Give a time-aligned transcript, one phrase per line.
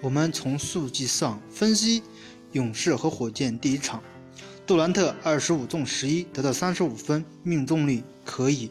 [0.00, 2.02] 我们从数据上分析
[2.52, 4.00] 勇士和火箭第一场，
[4.64, 8.70] 杜兰特二十五中十一，得到三十五分，命中率可以；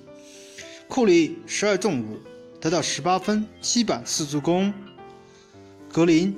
[0.87, 2.17] 库里十二中五，
[2.61, 4.71] 得到十八分，七板四助攻；
[5.91, 6.33] 格林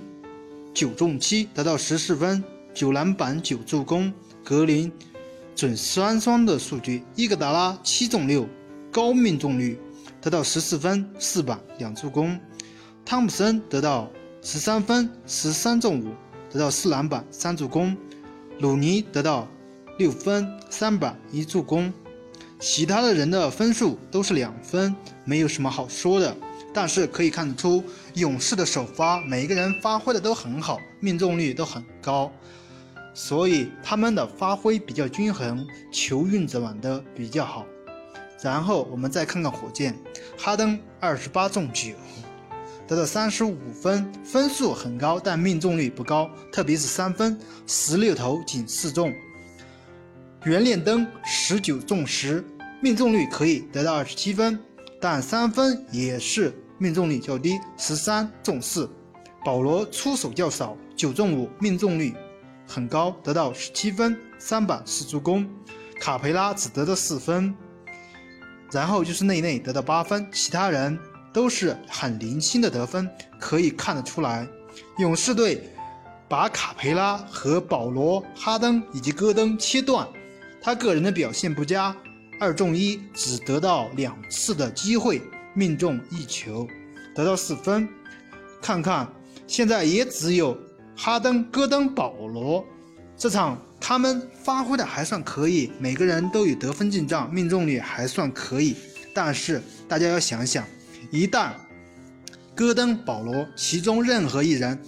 [0.74, 2.44] 九中七，得到十四分，
[2.74, 4.12] 九篮板九助攻。
[4.44, 4.92] 格林
[5.56, 8.48] 准双双的数据，伊戈达拉七中六，
[8.92, 9.80] 高命中率，
[10.20, 12.40] 得到十四分，四板两助攻。
[13.06, 14.12] 汤普森得到。
[14.42, 16.14] 十三分，十三中五，
[16.50, 17.96] 得到四篮板三助攻。
[18.60, 19.48] 鲁尼得到
[19.98, 21.94] 六分三板一助攻。
[22.60, 26.36] 其他的人的分数都是两分，没有什么好说的。
[26.74, 27.84] 但是可以看得出，
[28.14, 32.32] 勇士的首发每一个人发挥的都很好，命中率都很高，
[33.14, 37.66] 所以他们的发挥比较均衡，球运转的比较好。
[38.42, 39.98] 然后我们再看看火箭，
[40.38, 41.94] 哈登二十八中九。
[42.90, 49.14] 得到三十五分，分数很高，但命中率不高，特别是三分，十六投仅四中。
[50.44, 52.44] 圆脸灯十九中十，
[52.82, 54.60] 命中率可以得到二十七分，
[55.00, 58.90] 但三分也是命中率较低，十三中四。
[59.46, 62.16] 保罗出手较少，九中五，命中率
[62.68, 65.48] 很高，得到十七分，三板四助攻。
[66.02, 67.54] 卡佩拉只得到四分，
[68.72, 70.98] 然后就是内内得到八分，其他人。
[71.32, 74.48] 都是很零星的得分，可以看得出来，
[74.98, 75.70] 勇士队
[76.28, 80.08] 把卡佩拉和保罗、哈登以及戈登切断，
[80.62, 81.96] 他个人的表现不佳，
[82.40, 85.22] 二中一，只得到两次的机会，
[85.54, 86.68] 命中一球，
[87.16, 87.88] 得到四分。
[88.62, 89.08] 看看
[89.48, 90.58] 现在也只有
[90.96, 92.66] 哈登、戈登、保罗，
[93.16, 98.76] 这场他们发挥的还算可以，每个人都有得分进账，命中率还算可以，
[99.14, 100.66] 但是大家要想想。
[101.12, 101.54] 一旦
[102.56, 104.80] 戈登、保罗其中任何一人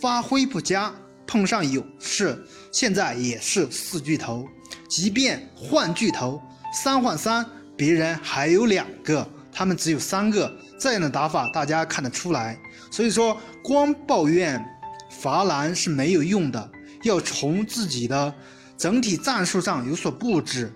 [0.00, 0.92] 发挥不佳，
[1.26, 2.38] 碰上勇士，
[2.72, 4.48] 现在也是四巨头。
[4.88, 6.40] 即便换巨头，
[6.72, 7.44] 三换三，
[7.76, 12.58] 别人还有两个，他们只有三个，这样的打法大家看得出来。
[12.90, 14.64] 所以说，光抱怨
[15.10, 16.70] 罚篮是没有用的，
[17.02, 18.32] 要从自己的
[18.78, 20.72] 整体战术上有所布置。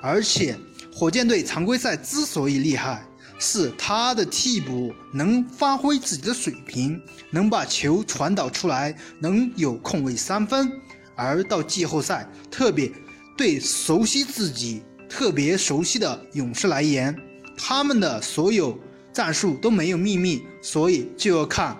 [0.00, 0.56] 而且，
[0.92, 3.04] 火箭队常规赛之所以厉害。
[3.42, 10.70] 是他的替补能发挥自己的水平，能把球传导出来，能有空位三分。
[11.16, 12.92] 而到季后赛，特别
[13.36, 17.16] 对熟悉自己、特别熟悉的勇士来言，
[17.56, 18.78] 他们的所有
[19.12, 21.76] 战术都没有秘密，所以就要看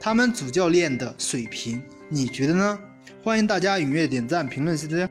[0.00, 1.80] 他们主教练的水平。
[2.08, 2.78] 你觉得呢？
[3.22, 5.08] 欢迎大家踊跃点赞、评论、谢谢。